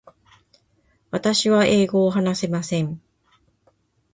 [1.11, 2.99] 私は英語を話せません。